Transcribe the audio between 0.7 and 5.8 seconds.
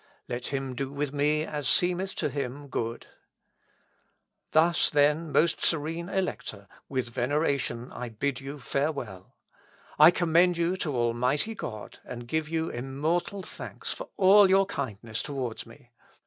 do with me as seemeth to him good! "Thus, then, most